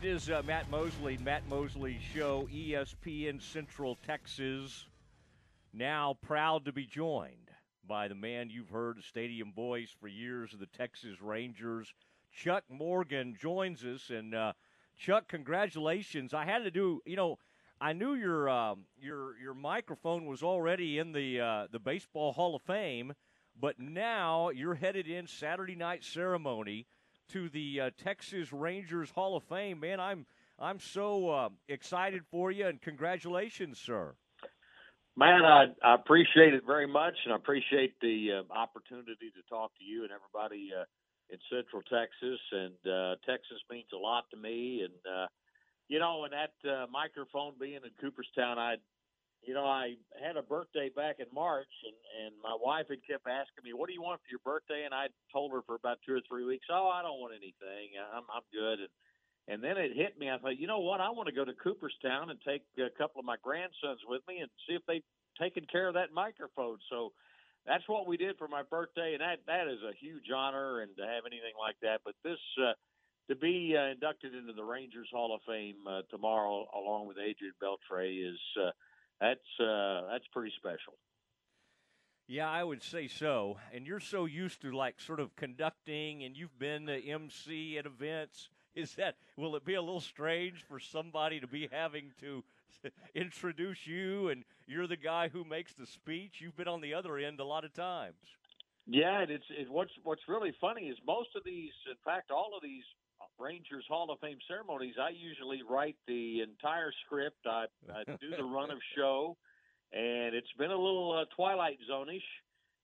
[0.00, 4.86] It is uh, Matt Mosley, Matt Mosley Show, ESPN Central Texas.
[5.72, 7.50] Now proud to be joined
[7.84, 11.92] by the man you've heard, the stadium voice for years of the Texas Rangers.
[12.30, 14.52] Chuck Morgan joins us, and uh,
[14.96, 16.32] Chuck, congratulations!
[16.32, 17.36] I had to do, you know,
[17.80, 22.54] I knew your um, your your microphone was already in the uh, the Baseball Hall
[22.54, 23.14] of Fame,
[23.60, 26.86] but now you're headed in Saturday night ceremony
[27.28, 29.80] to the uh, Texas Rangers Hall of Fame.
[29.80, 30.26] Man, I'm
[30.58, 34.14] I'm so uh, excited for you, and congratulations, sir.
[35.16, 39.72] Man, I, I appreciate it very much, and I appreciate the uh, opportunity to talk
[39.78, 40.84] to you and everybody uh,
[41.30, 42.40] in Central Texas.
[42.52, 45.26] And uh, Texas means a lot to me, and uh,
[45.88, 48.76] you know, and that microphone being in Cooperstown, I
[49.42, 53.26] you know, I had a birthday back in March, and and my wife had kept
[53.26, 55.98] asking me, "What do you want for your birthday?" And I told her for about
[56.04, 57.96] two or three weeks, "Oh, I don't want anything.
[58.12, 58.92] I'm I'm good." And
[59.48, 60.30] and then it hit me.
[60.30, 61.00] I thought, you know what?
[61.00, 64.40] I want to go to Cooperstown and take a couple of my grandsons with me
[64.40, 65.06] and see if they've
[65.40, 66.76] taken care of that microphone.
[66.90, 67.12] So
[67.64, 70.94] that's what we did for my birthday, and that that is a huge honor and
[70.96, 72.00] to have anything like that.
[72.04, 72.40] But this.
[72.60, 72.72] Uh,
[73.28, 77.52] to be uh, inducted into the Rangers Hall of Fame uh, tomorrow, along with Adrian
[77.62, 78.70] Beltre, is uh,
[79.20, 80.94] that's uh, that's pretty special.
[82.26, 83.56] Yeah, I would say so.
[83.72, 87.86] And you're so used to like sort of conducting, and you've been the MC at
[87.86, 88.50] events.
[88.74, 92.44] Is that will it be a little strange for somebody to be having to
[93.14, 96.40] introduce you, and you're the guy who makes the speech?
[96.40, 98.16] You've been on the other end a lot of times.
[98.86, 102.52] Yeah, and it's it, what's what's really funny is most of these, in fact, all
[102.54, 102.84] of these
[103.38, 107.46] Rangers Hall of Fame ceremonies, I usually write the entire script.
[107.46, 109.36] I, I do the run of show,
[109.92, 112.22] and it's been a little uh, Twilight Zone-ish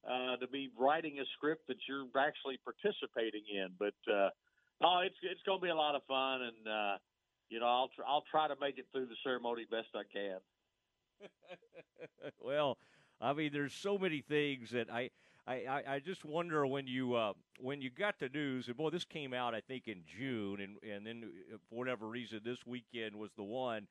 [0.08, 3.68] uh, to be writing a script that you're actually participating in.
[3.78, 4.30] But uh,
[4.82, 6.96] oh, it's it's going to be a lot of fun, and uh,
[7.48, 10.38] you know I'll tr- I'll try to make it through the ceremony best I can.
[12.40, 12.78] well,
[13.20, 15.10] I mean, there's so many things that I
[15.46, 19.04] I, I, just wonder when you uh, when you got the news, and boy, this
[19.04, 23.14] came out I think in June, and and then uh, for whatever reason, this weekend
[23.14, 23.86] was the one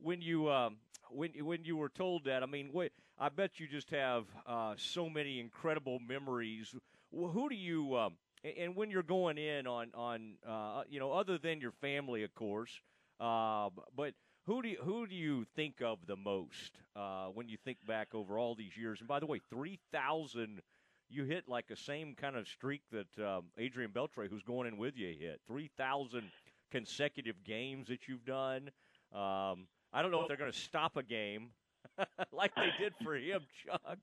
[0.00, 0.76] when you um,
[1.10, 2.42] when when you were told that.
[2.42, 6.74] I mean, wait, I bet you just have uh, so many incredible memories.
[7.10, 7.96] Who do you?
[7.96, 8.14] Um,
[8.58, 12.34] and when you're going in on on uh, you know other than your family, of
[12.34, 12.80] course,
[13.18, 14.14] uh, but
[14.44, 18.14] who do you, who do you think of the most uh, when you think back
[18.14, 19.00] over all these years?
[19.00, 20.60] And by the way, three thousand
[21.08, 24.76] you hit like the same kind of streak that um, Adrian Beltre, who's going in
[24.76, 25.40] with you, hit.
[25.46, 26.30] 3,000
[26.70, 28.70] consecutive games that you've done.
[29.12, 31.50] Um, I don't know if they're going to stop a game
[32.32, 33.98] like they did for him, Chuck,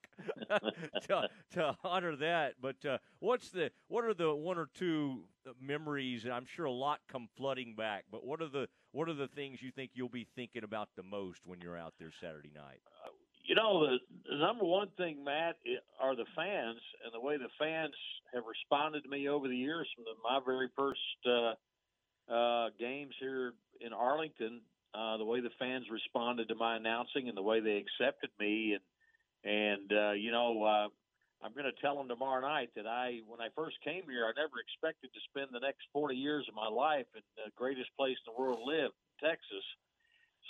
[1.07, 2.55] to, to honor that.
[2.61, 5.25] But uh, what's the what are the one or two
[5.61, 6.25] memories?
[6.25, 8.05] And I'm sure a lot come flooding back.
[8.11, 11.03] But what are the what are the things you think you'll be thinking about the
[11.03, 12.81] most when you're out there Saturday night?
[13.45, 13.97] You know, the,
[14.29, 15.57] the number one thing, Matt,
[16.01, 17.93] are the fans and the way the fans
[18.33, 21.53] have responded to me over the years from the, my very first uh,
[22.33, 24.61] uh, games here in Arlington.
[24.95, 28.73] Uh, the way the fans responded to my announcing and the way they accepted me,
[28.73, 28.83] and
[29.43, 30.87] and uh, you know, uh,
[31.43, 34.33] I'm going to tell them tomorrow night that I, when I first came here, I
[34.33, 38.17] never expected to spend the next 40 years of my life in the greatest place
[38.25, 38.91] in the world to live,
[39.21, 39.65] Texas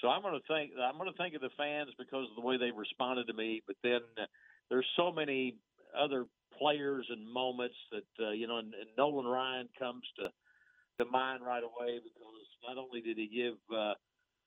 [0.01, 2.45] so I'm going to think I'm going to think of the fans because of the
[2.45, 3.61] way they responded to me.
[3.65, 4.25] But then uh,
[4.69, 5.55] there's so many
[5.97, 6.25] other
[6.57, 10.29] players and moments that uh, you know, and, and Nolan Ryan comes to
[10.99, 13.93] to mind right away because not only did he give uh,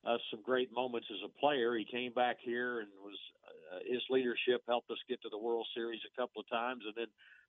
[0.09, 3.19] us some great moments as a player, he came back here and was
[3.73, 6.95] uh, his leadership helped us get to the World Series a couple of times, and
[6.97, 7.09] then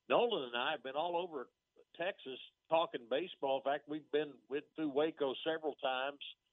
[0.09, 1.47] Nolan and I have been all over
[1.97, 2.39] Texas
[2.69, 3.61] talking baseball.
[3.63, 6.48] In fact, we've been went through Waco several times uh,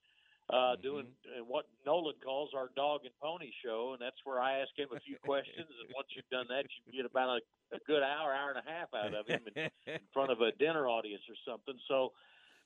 [0.53, 0.83] mm-hmm.
[0.83, 4.71] doing uh, what Nolan calls our dog and pony show, and that's where I ask
[4.77, 5.67] him a few questions.
[5.67, 8.67] And once you've done that, you get about a, a good hour, hour and a
[8.67, 11.75] half out of him in, in front of a dinner audience or something.
[11.89, 12.13] So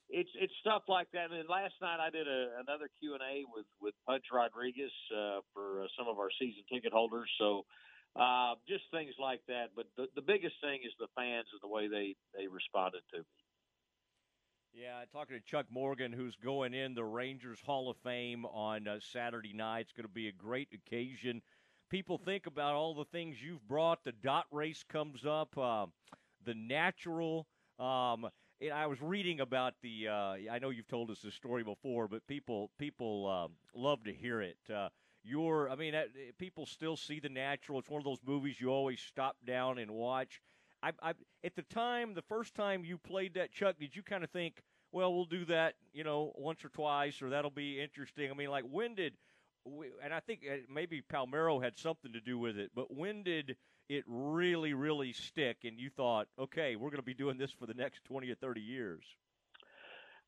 [0.09, 1.31] it's it's stuff like that.
[1.31, 4.93] And then last night I did a, another Q and A with with Pudge Rodriguez
[5.09, 7.29] uh, for uh, some of our season ticket holders.
[7.37, 7.65] So.
[8.11, 11.71] Uh, just things like that, but the, the biggest thing is the fans and the
[11.71, 13.41] way they, they responded to me.
[14.73, 18.99] Yeah, talking to Chuck Morgan, who's going in the Rangers Hall of Fame on uh,
[19.01, 19.81] Saturday night.
[19.81, 21.41] It's going to be a great occasion.
[21.89, 24.05] People think about all the things you've brought.
[24.05, 25.87] The dot race comes up, uh,
[26.45, 27.47] the natural.
[27.79, 28.29] Um,
[28.73, 30.07] I was reading about the.
[30.07, 34.13] Uh, I know you've told us this story before, but people people um, love to
[34.13, 34.57] hear it.
[34.73, 34.87] Uh,
[35.23, 35.93] your, I mean,
[36.37, 37.79] people still see the natural.
[37.79, 40.41] It's one of those movies you always stop down and watch.
[40.83, 41.13] I, I,
[41.43, 44.61] at the time, the first time you played that, Chuck, did you kind of think,
[44.91, 48.29] well, we'll do that, you know, once or twice, or that'll be interesting.
[48.31, 49.13] I mean, like when did,
[50.03, 53.55] and I think uh, maybe Palmeiro had something to do with it, but when did
[53.89, 57.65] it really, really stick, and you thought, okay, we're going to be doing this for
[57.65, 59.03] the next twenty or thirty years?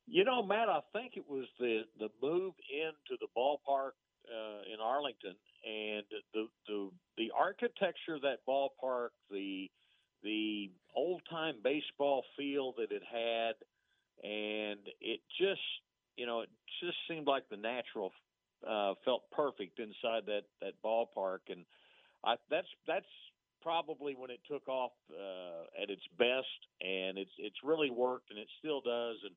[0.06, 3.92] You know, Matt, I think it was the the move into the ballpark
[4.28, 5.34] uh, in Arlington,
[5.64, 6.04] and
[6.34, 9.10] the the the architecture of that ballpark,
[11.34, 13.54] time baseball feel that it had,
[14.22, 15.60] and it just
[16.16, 16.48] you know it
[16.82, 18.12] just seemed like the natural
[18.66, 21.64] uh, felt perfect inside that that ballpark, and
[22.24, 23.06] I that's that's
[23.62, 28.38] probably when it took off uh, at its best, and it's it's really worked, and
[28.38, 29.34] it still does, and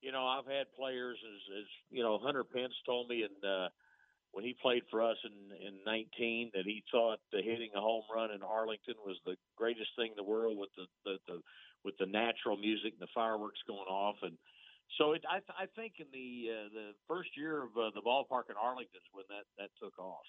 [0.00, 3.44] you know I've had players as as you know Hunter Pence told me and.
[3.44, 3.68] Uh,
[4.34, 8.02] when he played for us in in 19 that he thought the hitting a home
[8.14, 11.40] run in Arlington was the greatest thing in the world with the the, the
[11.84, 14.36] with the natural music and the fireworks going off and
[14.98, 18.50] so it, I I think in the uh, the first year of uh, the ballpark
[18.50, 20.26] in Arlington is when that that took off.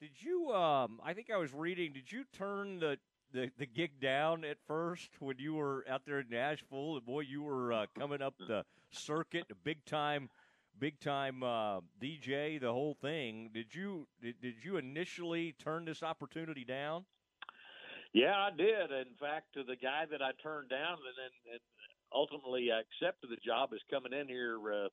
[0.00, 2.98] Did you um I think I was reading did you turn the
[3.32, 7.42] the, the gig down at first when you were out there in Nashville boy you
[7.42, 10.28] were uh, coming up the circuit a big time
[10.78, 13.50] big time uh, DJ, the whole thing.
[13.52, 17.04] Did you did, did you initially turn this opportunity down?
[18.12, 18.90] Yeah, I did.
[18.90, 21.60] In fact, to the guy that I turned down and then and
[22.14, 24.88] ultimately accepted the job is coming in here uh,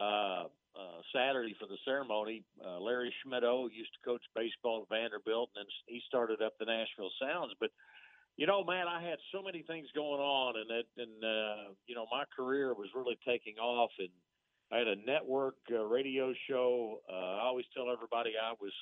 [0.00, 0.44] uh,
[0.74, 2.42] uh, Saturday for the ceremony.
[2.64, 6.64] Uh, Larry Schmittou used to coach baseball at Vanderbilt, and then he started up the
[6.64, 7.52] Nashville Sounds.
[7.60, 7.70] But
[8.36, 11.94] you know, man, I had so many things going on, and it, and uh, you
[11.94, 14.10] know, my career was really taking off, and
[14.74, 17.00] I had a network uh, radio show.
[17.08, 18.72] Uh, I always tell everybody I was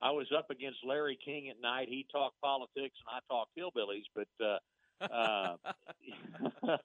[0.00, 1.88] I was up against Larry King at night.
[1.88, 4.58] He talked politics and I talked hillbillies, but uh,
[5.12, 5.56] uh,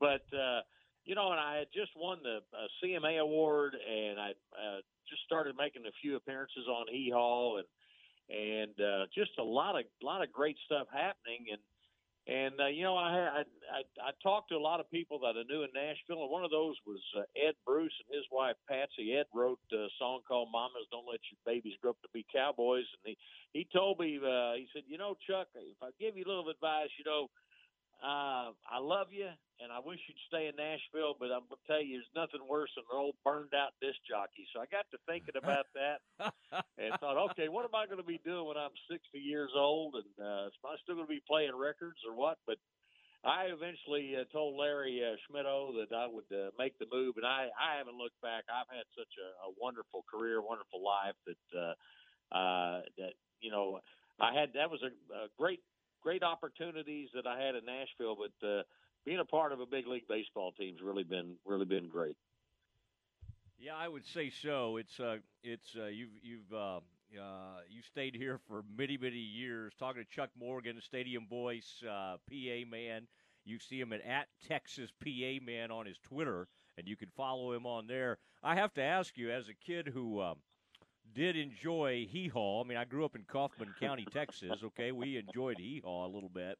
[0.00, 0.60] but uh,
[1.04, 5.22] you know, and I had just won the uh, CMA award, and I uh, just
[5.26, 7.66] started making a few appearances on Hee Haw, and
[8.30, 11.60] and uh, just a lot of lot of great stuff happening, and
[12.26, 13.42] and uh, you know, I, I
[14.22, 16.76] talked to a lot of people that I knew in Nashville, and one of those
[16.86, 19.14] was uh, Ed Bruce and his wife Patsy.
[19.14, 22.86] Ed wrote a song called "Mamas Don't Let Your Babies Grow Up to Be Cowboys,"
[22.98, 23.18] and he
[23.52, 26.48] he told me uh, he said, you know, Chuck, if I give you a little
[26.48, 27.28] advice, you know,
[27.98, 29.26] uh, I love you,
[29.58, 32.70] and I wish you'd stay in Nashville, but I'm gonna tell you, there's nothing worse
[32.78, 34.46] than an old burned out disc jockey.
[34.54, 35.98] So I got to thinking about that,
[36.78, 39.98] and thought, okay, what am I going to be doing when I'm 60 years old,
[39.98, 42.38] and uh, am I still going to be playing records or what?
[42.46, 42.62] But
[43.24, 47.26] I eventually uh, told Larry uh, Schmittou that I would uh, make the move, and
[47.26, 48.44] I, I haven't looked back.
[48.46, 51.74] I've had such a, a wonderful career, wonderful life that uh,
[52.34, 53.80] uh, that you know
[54.20, 54.50] I had.
[54.54, 55.60] That was a, a great
[56.00, 58.62] great opportunities that I had in Nashville, but uh,
[59.04, 62.16] being a part of a big league baseball team's really been really been great.
[63.58, 64.76] Yeah, I would say so.
[64.76, 66.80] It's uh, it's uh, you've you've uh,
[67.16, 69.72] uh, you stayed here for many many years.
[69.78, 73.06] Talking to Chuck Morgan, Stadium Voice, uh, PA man.
[73.44, 77.52] You see him at, at Texas PA man on his Twitter, and you can follow
[77.52, 78.18] him on there.
[78.42, 80.36] I have to ask you, as a kid who um,
[81.14, 82.62] did enjoy Hee Haw.
[82.62, 84.62] I mean, I grew up in Kaufman County, Texas.
[84.62, 86.58] Okay, we enjoyed Hee Haw a little bit.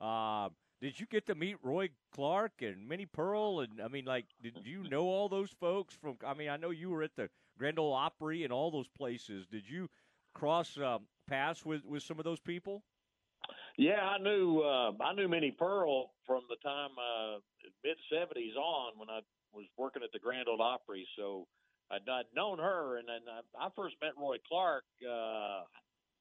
[0.00, 0.48] Uh,
[0.80, 3.60] did you get to meet Roy Clark and Minnie Pearl?
[3.60, 6.16] And I mean, like, did you know all those folks from?
[6.26, 7.28] I mean, I know you were at the
[7.60, 9.46] Grand Ole Opry and all those places.
[9.46, 9.90] Did you
[10.34, 12.82] cross um, paths with with some of those people?
[13.76, 17.38] Yeah, I knew uh, I knew Minnie Pearl from the time uh,
[17.84, 19.20] mid '70s on when I
[19.52, 21.06] was working at the Grand Ole Opry.
[21.18, 21.46] So
[21.90, 24.84] I'd, I'd known her, and then I, I first met Roy Clark.
[25.04, 25.64] Uh,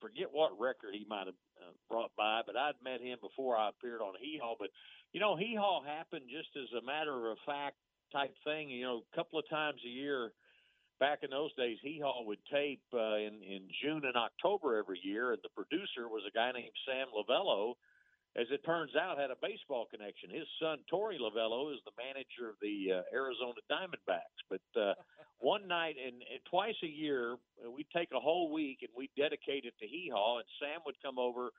[0.01, 3.69] forget what record he might have uh, brought by, but I'd met him before I
[3.69, 4.55] appeared on Hee Haw.
[4.59, 4.69] But
[5.13, 7.77] you know, Hee Haw happened just as a matter of fact
[8.11, 8.69] type thing.
[8.69, 10.31] You know, a couple of times a year
[10.99, 14.99] back in those days, Hee Haw would tape uh, in in June and October every
[15.03, 17.75] year, and the producer was a guy named Sam Lovullo
[18.37, 20.29] as it turns out, had a baseball connection.
[20.29, 24.39] His son, Torey Lovullo, is the manager of the uh, Arizona Diamondbacks.
[24.49, 24.93] But uh,
[25.39, 29.13] one night and, and twice a year, uh, we'd take a whole week and we'd
[29.17, 31.49] dedicate it to Hee Haw, and Sam would come over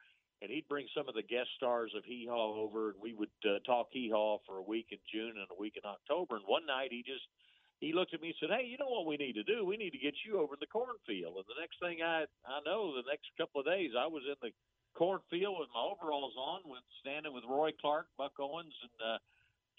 [0.43, 3.29] and he'd bring some of the guest stars of Hee Haw over, and we would
[3.45, 6.37] uh, talk Hee Haw for a week in June and a week in October.
[6.37, 7.29] And one night he just
[7.81, 9.65] he looked at me and said, "Hey, you know what we need to do?
[9.65, 12.61] We need to get you over in the cornfield." And the next thing I I
[12.65, 14.53] know, the next couple of days, I was in the
[14.95, 19.19] cornfield with my overalls on, with standing with Roy Clark, Buck Owens, and uh,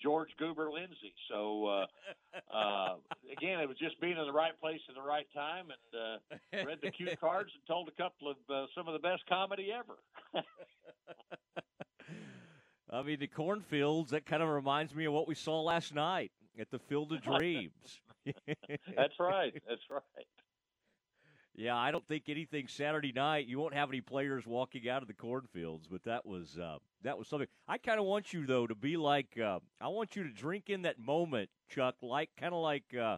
[0.01, 1.13] George Goober Lindsey.
[1.29, 1.86] So uh,
[2.53, 2.96] uh,
[3.31, 6.65] again, it was just being in the right place at the right time, and uh,
[6.65, 9.72] read the cue cards and told a couple of uh, some of the best comedy
[9.72, 10.00] ever.
[12.93, 16.31] I mean, the cornfields, that kind of reminds me of what we saw last night
[16.60, 18.01] at the Field of Dreams.
[18.25, 19.53] That's right.
[19.67, 20.25] That's right.
[21.53, 23.46] Yeah, I don't think anything Saturday night.
[23.46, 27.17] You won't have any players walking out of the cornfields, but that was uh, that
[27.17, 27.48] was something.
[27.67, 30.70] I kind of want you though to be like uh, I want you to drink
[30.70, 33.17] in that moment, Chuck, like kind of like uh,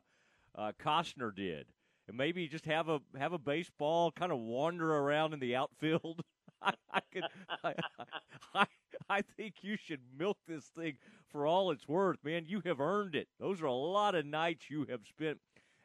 [0.56, 1.68] uh, Costner did,
[2.08, 6.22] and maybe just have a have a baseball, kind of wander around in the outfield.
[6.62, 7.24] I, I could,
[7.63, 7.74] I,
[8.56, 8.66] I,
[9.09, 10.97] I think you should milk this thing
[11.29, 12.45] for all it's worth, man.
[12.47, 13.27] You have earned it.
[13.39, 15.39] Those are a lot of nights you have spent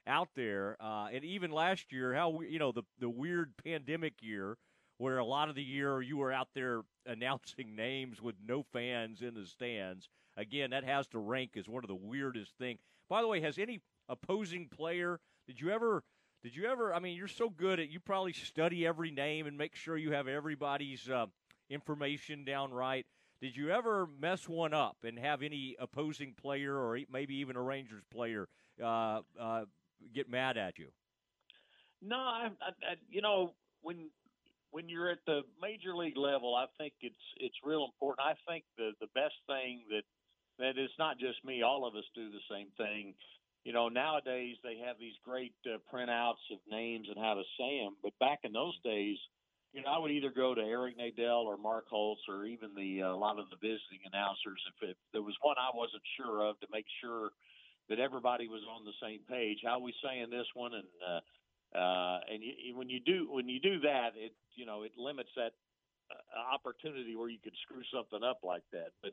[0.07, 4.57] out there, uh, and even last year, how you know the the weird pandemic year
[4.99, 9.23] where a lot of the year you were out there announcing names with no fans
[9.23, 10.09] in the stands.
[10.37, 12.79] Again, that has to rank as one of the weirdest things.
[13.09, 16.03] By the way, has any opposing player did you ever
[16.43, 19.57] did you ever I mean you're so good at you probably study every name and
[19.57, 21.27] make sure you have everybody's uh,
[21.71, 23.07] information down right.
[23.41, 27.63] Did you ever mess one up and have any opposing player or maybe even a
[27.63, 28.49] Rangers player
[28.83, 29.65] uh, uh,
[30.13, 30.89] get mad at you?
[32.03, 34.11] No, I, I, I, you know when
[34.71, 38.27] when you're at the major league level, I think it's it's real important.
[38.27, 40.03] I think the the best thing that
[40.59, 41.63] that it's not just me.
[41.63, 43.15] All of us do the same thing.
[43.65, 47.81] You know, nowadays they have these great uh, printouts of names and how to say
[47.83, 49.19] them, but back in those days,
[49.73, 53.03] you know, I would either go to Eric Nadel or Mark Holtz or even the
[53.03, 56.43] uh, a lot of the visiting announcers if, if there was one I wasn't sure
[56.43, 57.31] of to make sure
[57.89, 59.61] that everybody was on the same page.
[59.65, 60.73] How are we saying this one?
[60.73, 61.21] And uh,
[61.77, 65.31] uh, and you, when you do when you do that, it you know it limits
[65.37, 65.53] that
[66.09, 68.97] uh, opportunity where you could screw something up like that.
[69.03, 69.13] But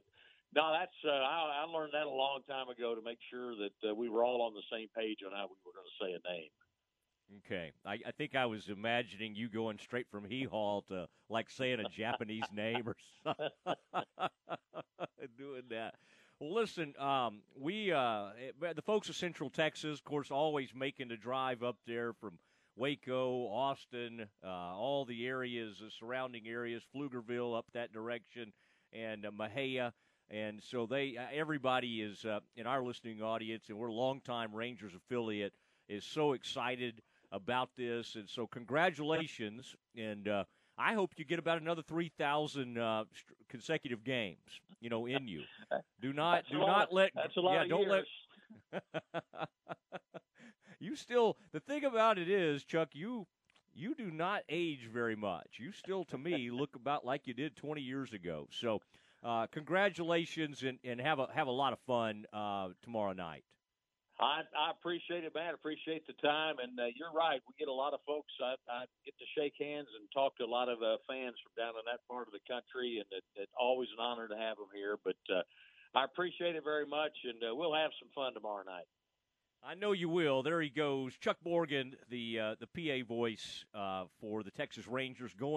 [0.56, 3.92] no, that's uh, I, I learned that a long time ago to make sure that
[3.92, 6.12] uh, we were all on the same page on how we were going to say
[6.16, 6.52] a name.
[7.46, 11.50] Okay, I, I think I was imagining you going straight from hee haw to like
[11.50, 13.50] saying a Japanese name or something,
[15.38, 15.96] doing that.
[16.40, 18.28] Well, listen, um, we uh,
[18.64, 22.38] eh, the folks of Central Texas, of course, always making the drive up there from
[22.76, 28.52] Waco, Austin, uh, all the areas, the surrounding areas, Pflugerville up that direction,
[28.94, 29.94] and uh, Mexia.
[30.30, 34.54] And so they, uh, everybody is uh, in our listening audience, and we're a longtime
[34.54, 35.54] Rangers affiliate,
[35.88, 37.02] is so excited
[37.32, 38.16] about this.
[38.16, 39.76] And so, congratulations.
[39.96, 40.44] And uh,
[40.78, 43.06] I hope you get about another three thousand uh,
[43.50, 45.44] consecutive games, you know, in you.
[46.02, 48.06] Do not that's do not let that's a lot yeah, of don't years.
[48.74, 48.84] let
[50.80, 53.28] you still the thing about it is, Chuck, you
[53.74, 55.58] you do not age very much.
[55.60, 58.48] You still to me look about like you did 20 years ago.
[58.52, 58.82] So,
[59.24, 63.44] uh, congratulations and, and have a have a lot of fun uh, tomorrow night.
[64.20, 65.54] I, I appreciate it, man.
[65.54, 67.44] Appreciate the time, and uh, you're right.
[67.44, 68.32] We get a lot of folks.
[68.40, 71.52] I, I get to shake hands and talk to a lot of uh, fans from
[71.60, 74.56] down in that part of the country, and it's it, always an honor to have
[74.56, 74.96] them here.
[75.04, 75.44] But uh,
[76.00, 78.88] I appreciate it very much, and uh, we'll have some fun tomorrow night.
[79.68, 80.44] I know you will.
[80.44, 85.34] There he goes, Chuck Morgan, the uh, the PA voice uh, for the Texas Rangers,
[85.34, 85.54] going.